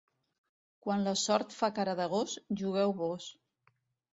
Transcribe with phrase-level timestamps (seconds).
[0.85, 3.29] Quan la sort fa cara de gos, jugueu vós.